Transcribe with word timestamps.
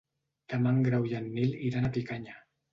Demà 0.53 0.71
en 0.77 0.79
Grau 0.87 1.05
i 1.11 1.15
en 1.21 1.29
Nil 1.37 1.55
iran 1.71 1.87
a 1.91 1.95
Picanya. 2.01 2.39